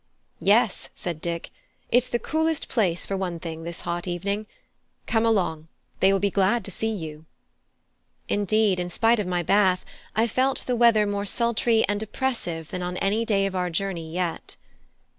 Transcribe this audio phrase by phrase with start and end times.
[0.39, 1.51] "Yes," said Dick,
[1.91, 4.47] "it's the coolest place for one thing, this hot evening.
[5.05, 5.67] Come along;
[5.99, 7.25] they will be glad to see you."
[8.27, 9.85] Indeed, in spite of my bath,
[10.15, 14.11] I felt the weather more sultry and oppressive than on any day of our journey
[14.11, 14.55] yet.